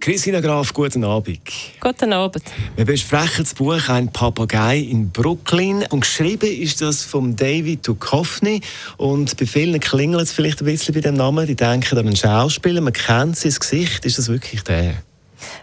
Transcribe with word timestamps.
Christina 0.00 0.40
Graf, 0.40 0.72
guten 0.72 1.04
Abend. 1.04 1.40
Guten 1.78 2.14
Abend. 2.14 2.42
Wir 2.74 2.86
besprechen 2.86 3.44
das 3.44 3.52
Buch 3.52 3.86
«Ein 3.90 4.10
Papagei 4.10 4.78
in 4.78 5.10
Brooklyn» 5.10 5.84
und 5.90 6.00
geschrieben 6.00 6.50
ist 6.50 6.80
das 6.80 7.02
von 7.02 7.36
David 7.36 7.86
Duchovny 7.86 8.62
und 8.96 9.36
bei 9.36 9.44
vielen 9.44 9.78
klingelt 9.78 10.22
es 10.22 10.32
vielleicht 10.32 10.62
ein 10.62 10.64
bisschen 10.64 10.94
bei 10.94 11.02
dem 11.02 11.16
Namen. 11.16 11.46
Die 11.46 11.54
denken 11.54 11.98
an 11.98 12.06
einen 12.06 12.16
Schauspieler, 12.16 12.80
man 12.80 12.94
kennt 12.94 13.36
sein 13.36 13.52
Gesicht. 13.52 14.06
Ist 14.06 14.16
das 14.16 14.28
wirklich 14.28 14.62
der? 14.64 15.02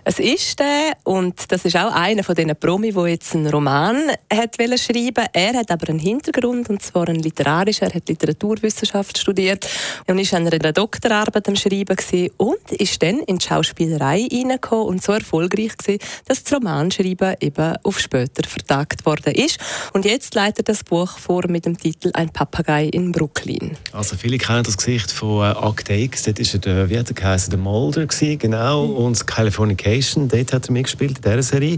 Es 0.04 0.20
ist 0.20 0.60
der 0.60 0.94
und 1.04 1.52
das 1.52 1.66
ist 1.66 1.76
auch 1.76 1.94
einer 1.94 2.24
von 2.24 2.36
diesen 2.36 2.56
Promi, 2.56 2.92
der 2.92 3.08
jetzt 3.08 3.36
einen 3.36 3.48
Roman 3.48 4.12
hat 4.32 4.56
schreiben 4.56 5.26
Er 5.34 5.54
hat 5.54 5.72
aber 5.72 5.90
einen 5.90 6.00
Hintergrund 6.00 6.70
und 6.70 6.82
zwar 6.82 7.08
einen 7.08 7.20
literarischen. 7.20 7.88
Er 7.88 7.96
hat 7.96 8.10
Literaturwissenschaft 8.10 9.18
studiert 9.18 9.68
und 10.08 10.20
ist 10.20 10.34
an 10.34 10.48
einer 10.48 10.74
Doktorarbeit 10.74 11.48
am 11.48 11.56
Schreiben 11.56 11.96
gewesen 11.96 12.32
und 12.38 12.72
ist 12.72 13.02
dann 13.02 13.20
in 13.22 13.38
die 13.38 13.46
Schauspielerei 13.46 14.28
reingekommen 14.32 14.86
und 14.86 15.04
so 15.04 15.14
erfolgreich 15.14 15.78
gewesen, 15.78 16.00
dass 16.26 16.44
das 16.44 16.54
Romanschreiben 16.54 17.36
eben 17.40 17.76
auf 17.84 18.00
später 18.00 18.48
vertagt 18.48 19.06
worden 19.06 19.34
ist. 19.34 19.60
Und 19.94 20.06
jetzt 20.06 20.36
leitet 20.36 20.70
das 20.70 20.84
Buch 20.84 21.18
vor 21.18 21.48
mit 21.48 21.66
dem 21.66 21.78
Titel 21.78 22.12
Ein 22.14 22.30
Papagei 22.30 22.86
in 22.86 23.12
Brooklyn. 23.12 23.78
Also 23.92 24.16
viele 24.16 24.38
kennen 24.38 24.64
das 24.64 24.78
Gesicht 24.78 25.12
von 25.12 25.46
äh, 25.46 25.68
Act 25.68 25.90
X. 25.90 26.24
Dort 26.24 26.40
ist 26.40 26.54
er 26.54 26.60
der, 26.60 26.90
wie 26.90 26.98
hat 26.98 27.10
er 27.10 27.14
geheißen, 27.14 27.50
der 27.50 27.60
Mulder 27.60 28.06
gewesen, 28.06 28.40
genau, 28.40 28.88
mhm. 28.88 28.96
und 28.96 29.28
California 29.28 29.67
Californication, 29.76 30.28
dort 30.28 30.54
hat 30.54 30.68
er 30.68 30.72
mitgespielt, 30.72 31.18
in 31.18 31.22
dieser 31.24 31.44
Serie. 31.44 31.78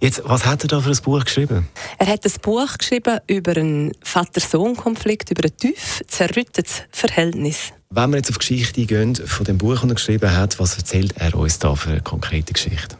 Jetzt, 0.00 0.22
was 0.24 0.44
hat 0.44 0.62
er 0.62 0.68
da 0.68 0.80
für 0.80 0.90
ein 0.90 0.98
Buch 1.02 1.24
geschrieben? 1.24 1.68
Er 1.98 2.06
hat 2.06 2.24
ein 2.24 2.32
Buch 2.42 2.76
geschrieben 2.76 3.18
über 3.26 3.56
einen 3.56 3.92
Vater-Sohn-Konflikt, 4.02 5.30
über 5.30 5.44
ein 5.44 5.56
tief 5.56 6.02
zerrüttetes 6.06 6.82
Verhältnis. 6.90 7.72
Wenn 7.92 8.10
wir 8.10 8.18
jetzt 8.18 8.30
auf 8.30 8.38
die 8.38 8.46
Geschichte 8.46 8.80
eingehen, 8.82 9.16
von 9.16 9.44
dem 9.44 9.58
Buch, 9.58 9.80
das 9.80 9.82
er 9.82 9.94
geschrieben 9.94 10.36
hat, 10.36 10.60
was 10.60 10.76
erzählt 10.76 11.14
er 11.16 11.34
uns 11.34 11.58
da 11.58 11.74
für 11.74 11.90
eine 11.90 12.00
konkrete 12.00 12.52
Geschichte? 12.52 12.96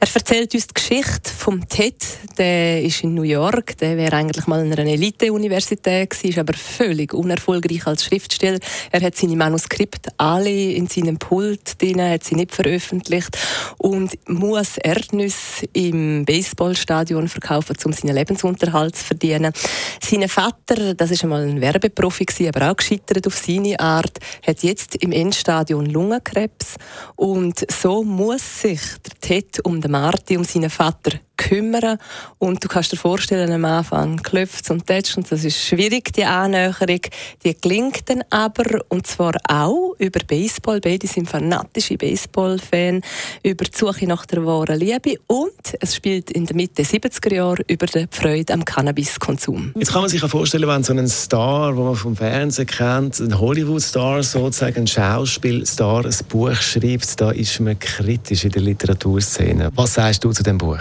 Er 0.00 0.06
erzählt 0.14 0.54
uns 0.54 0.68
die 0.68 0.74
Geschichte 0.74 1.28
vom 1.28 1.68
Ted. 1.68 1.96
Der 2.38 2.80
ist 2.84 3.02
in 3.02 3.14
New 3.14 3.24
York. 3.24 3.76
Der 3.78 3.96
wäre 3.96 4.14
eigentlich 4.14 4.46
mal 4.46 4.64
in 4.64 4.72
einer 4.72 4.88
Elite-Universität 4.88 6.10
gewesen, 6.10 6.28
ist 6.28 6.38
aber 6.38 6.54
völlig 6.54 7.12
unerfolgreich 7.12 7.84
als 7.84 8.04
Schriftsteller. 8.04 8.60
Er 8.92 9.00
hat 9.00 9.16
seine 9.16 9.34
Manuskripte 9.34 10.12
alle 10.18 10.70
in 10.70 10.86
seinem 10.86 11.18
Pult 11.18 11.82
drin, 11.82 12.00
hat 12.00 12.22
sie 12.22 12.36
nicht 12.36 12.54
veröffentlicht 12.54 13.36
und 13.78 14.16
muss 14.28 14.76
Erdnüsse 14.76 15.66
im 15.72 16.24
Baseballstadion 16.24 17.26
verkaufen, 17.26 17.74
um 17.84 17.92
seinen 17.92 18.14
Lebensunterhalt 18.14 18.94
zu 18.94 19.04
verdienen. 19.04 19.52
Sein 20.00 20.28
Vater, 20.28 20.94
das 20.94 21.10
ist 21.10 21.24
einmal 21.24 21.42
ein 21.42 21.60
Werbeprofi 21.60 22.24
gewesen, 22.24 22.54
aber 22.54 22.70
auch 22.70 22.76
gescheitert 22.76 23.26
auf 23.26 23.36
seine 23.36 23.80
Art, 23.80 24.16
hat 24.46 24.62
jetzt 24.62 24.96
im 24.96 25.12
Endstadion 25.12 25.86
Lungenkrebs. 25.86 26.76
Und 27.16 27.64
so 27.70 28.04
muss 28.04 28.62
sich 28.62 28.80
der 29.04 29.20
Ted 29.20 29.60
um 29.64 29.80
den 29.80 29.90
Marti 29.90 30.36
um 30.36 30.44
seinen 30.44 30.70
Vater 30.70 31.18
kümmern. 31.38 31.98
Und 32.38 32.62
du 32.62 32.68
kannst 32.68 32.92
dir 32.92 32.98
vorstellen, 32.98 33.50
am 33.50 33.64
Anfang 33.64 34.18
klopft 34.22 34.70
und 34.70 34.86
tätscht 34.86 35.16
und 35.16 35.30
das 35.32 35.44
ist 35.44 35.58
schwierig, 35.58 36.12
die 36.12 36.24
Annäherung. 36.24 37.00
Die 37.44 37.56
gelingt 37.58 38.10
dann 38.10 38.22
aber, 38.28 38.82
und 38.90 39.06
zwar 39.06 39.32
auch 39.48 39.94
über 39.98 40.20
Baseball. 40.26 40.80
Beide 40.80 41.06
sind 41.06 41.30
fanatische 41.30 41.96
Baseball-Fan, 41.96 43.00
über 43.42 43.64
die 43.64 43.76
Suche 43.76 44.06
nach 44.06 44.26
der 44.26 44.44
wahren 44.44 44.78
Liebe 44.78 45.14
und 45.26 45.52
es 45.80 45.96
spielt 45.96 46.30
in 46.32 46.44
der 46.44 46.56
Mitte 46.56 46.82
70er 46.82 47.34
Jahre 47.34 47.62
über 47.68 47.86
die 47.86 48.06
Freude 48.10 48.52
am 48.52 48.64
Cannabiskonsum. 48.64 49.72
Jetzt 49.76 49.92
kann 49.92 50.02
man 50.02 50.10
sich 50.10 50.20
vorstellen, 50.20 50.68
wenn 50.68 50.82
so 50.82 50.92
ein 50.92 51.08
Star, 51.08 51.72
den 51.72 51.84
man 51.84 51.94
vom 51.94 52.16
Fernsehen 52.16 52.66
kennt, 52.66 53.20
ein 53.20 53.38
Hollywood-Star 53.38 54.22
sozusagen, 54.22 54.80
ein 54.80 54.86
Schauspielstar, 54.86 56.04
ein 56.04 56.16
Buch 56.28 56.54
schreibt, 56.56 57.20
da 57.20 57.30
ist 57.30 57.60
man 57.60 57.78
kritisch 57.78 58.44
in 58.44 58.50
der 58.50 58.62
Literaturszene. 58.62 59.70
Was 59.74 59.94
sagst 59.94 60.24
du 60.24 60.32
zu 60.32 60.42
dem 60.42 60.58
Buch? 60.58 60.78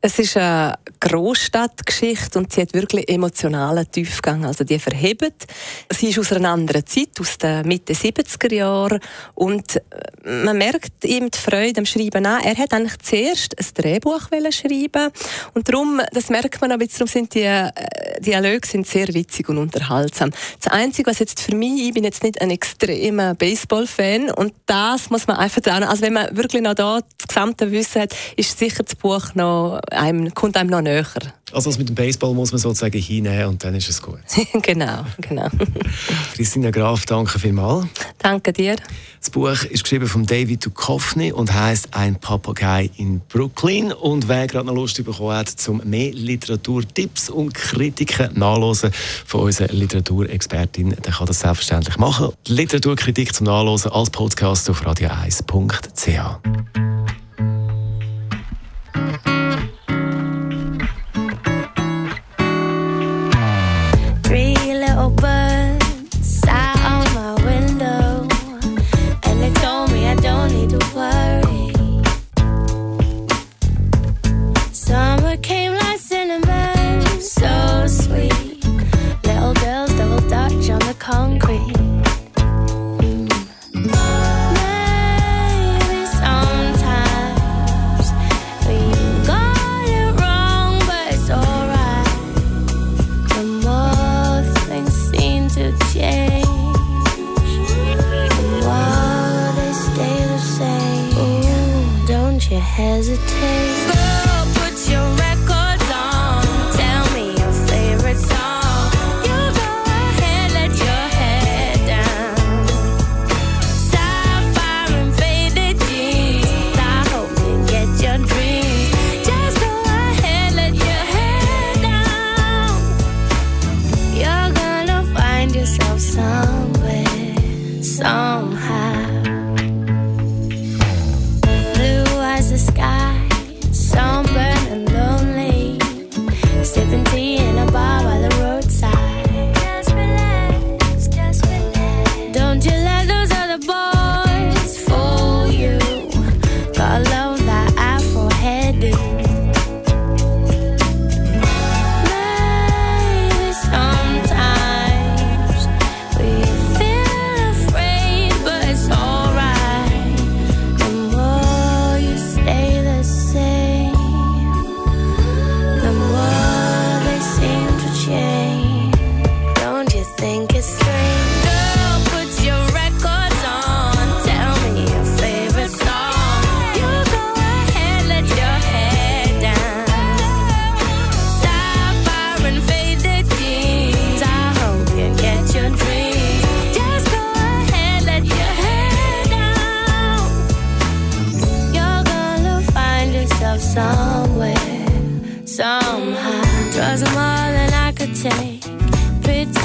Es 0.00 0.18
ist 0.18 0.36
eine 0.36 0.78
Großstadtgeschichte 1.00 2.38
und 2.38 2.52
sie 2.52 2.62
hat 2.62 2.74
wirklich 2.74 3.08
emotionalen 3.08 3.90
Tiefgang. 3.90 4.44
Also 4.44 4.64
die 4.64 4.78
verhebt. 4.78 5.46
Sie 5.90 6.08
ist 6.08 6.18
aus 6.18 6.32
einer 6.32 6.50
anderen 6.50 6.86
Zeit, 6.86 7.20
aus 7.20 7.38
den 7.38 7.66
Mitte 7.66 7.92
70er 7.92 8.54
Jahren 8.54 9.00
und 9.34 9.76
äh, 9.76 10.44
man 10.44 10.58
merkt 10.58 11.04
ihm 11.04 11.30
die 11.30 11.38
Freude 11.38 11.78
am 11.78 11.86
Schreiben 11.86 12.26
an. 12.26 12.42
Er 12.42 12.56
hat 12.56 12.72
eigentlich 12.72 12.98
zuerst 12.98 13.58
ein 13.58 13.66
Drehbuch 13.74 14.28
schreiben 14.50 15.10
und 15.54 15.68
darum, 15.68 16.00
das 16.12 16.28
merkt 16.30 16.60
man 16.60 16.72
auch, 16.72 16.78
darum 16.78 17.06
sind 17.06 17.34
die 17.34 17.42
äh, 17.42 17.70
Dialoge 18.20 18.66
sind 18.66 18.86
sehr 18.86 19.08
witzig 19.14 19.48
und 19.48 19.58
unterhaltsam. 19.58 20.30
Das 20.62 20.72
Einzige, 20.72 21.10
was 21.10 21.18
jetzt 21.18 21.40
für 21.40 21.54
mich, 21.54 21.88
ich 21.88 21.94
bin 21.94 22.04
jetzt 22.04 22.22
nicht 22.22 22.40
ein 22.40 22.50
extremer 22.50 23.34
Baseball-Fan 23.34 24.30
und 24.30 24.52
das 24.66 25.10
muss 25.10 25.26
man 25.26 25.36
einfach 25.36 25.60
trauen. 25.60 25.84
Also 25.84 26.02
wenn 26.02 26.12
man 26.14 26.36
wirklich 26.36 26.62
noch 26.62 26.74
da 26.74 27.00
das 27.00 27.28
gesamte 27.28 27.70
Wissen 27.70 28.02
hat, 28.02 28.14
ist 28.36 28.58
sicher 28.58 28.82
das 28.82 28.94
Buch 28.94 29.34
noch 29.34 29.80
einem, 29.90 30.34
kommt 30.34 30.56
einem 30.56 30.70
noch 30.70 30.82
näher. 30.88 31.06
Also 31.52 31.70
das 31.70 31.78
mit 31.78 31.88
dem 31.88 31.94
Baseball 31.94 32.34
muss 32.34 32.52
man 32.52 32.58
sozusagen 32.58 33.00
hinnehmen 33.00 33.46
und 33.46 33.64
dann 33.64 33.74
ist 33.74 33.88
es 33.88 34.02
gut. 34.02 34.18
genau, 34.62 35.04
genau. 35.20 35.48
Christina 36.34 36.70
Graf, 36.70 37.06
danke 37.06 37.38
vielmals. 37.38 37.86
Danke 38.18 38.52
dir. 38.52 38.76
Das 39.20 39.30
Buch 39.30 39.48
ist 39.48 39.82
geschrieben 39.82 40.06
von 40.06 40.26
David 40.26 40.64
Duchovny 40.64 41.32
und 41.32 41.52
heißt 41.52 41.88
Ein 41.92 42.16
Papagei 42.16 42.90
in 42.96 43.20
Brooklyn. 43.20 43.92
Und 43.92 44.28
wer 44.28 44.46
gerade 44.46 44.66
noch 44.66 44.74
Lust 44.74 45.02
bekommen 45.02 45.36
hat, 45.36 45.48
zum 45.48 45.82
mehr 45.84 46.12
Literaturtipps 46.12 47.30
und 47.30 47.54
Kritiken 47.54 48.38
nachlesen 48.38 48.90
von 49.26 49.42
unserer 49.42 49.72
Literaturexpertin, 49.72 50.90
der 50.90 51.12
kann 51.12 51.26
das 51.26 51.40
selbstverständlich 51.40 51.96
machen. 51.96 52.32
Die 52.46 52.52
Literaturkritik 52.52 53.34
zum 53.34 53.46
Nachlesen 53.46 53.90
als 53.90 54.10
Podcast 54.10 54.70
auf 54.70 54.86
radio1.ch. 54.86 56.87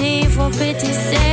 for 0.03 0.50
pity's 0.50 0.97
sake 0.97 1.32